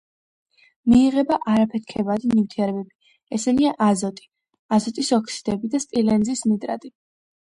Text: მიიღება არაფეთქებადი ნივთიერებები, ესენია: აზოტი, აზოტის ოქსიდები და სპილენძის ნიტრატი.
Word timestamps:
მიიღება 0.93 1.37
არაფეთქებადი 1.55 2.31
ნივთიერებები, 2.31 2.95
ესენია: 3.39 3.75
აზოტი, 3.91 4.27
აზოტის 4.79 5.13
ოქსიდები 5.19 5.71
და 5.77 5.83
სპილენძის 5.85 6.43
ნიტრატი. 6.53 6.93